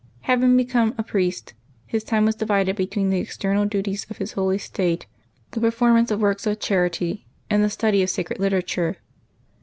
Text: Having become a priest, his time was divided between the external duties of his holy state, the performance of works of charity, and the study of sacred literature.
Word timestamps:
Having 0.21 0.57
become 0.57 0.95
a 0.97 1.03
priest, 1.03 1.53
his 1.85 2.03
time 2.03 2.25
was 2.25 2.33
divided 2.33 2.75
between 2.75 3.11
the 3.11 3.19
external 3.19 3.65
duties 3.65 4.07
of 4.09 4.17
his 4.17 4.31
holy 4.31 4.57
state, 4.57 5.05
the 5.51 5.61
performance 5.61 6.09
of 6.09 6.19
works 6.19 6.47
of 6.47 6.59
charity, 6.59 7.27
and 7.51 7.63
the 7.63 7.69
study 7.69 8.01
of 8.01 8.09
sacred 8.09 8.39
literature. 8.39 8.97